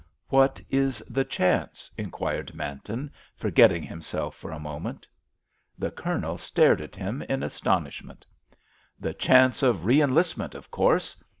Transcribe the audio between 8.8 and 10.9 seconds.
"The chance of re enlistment, of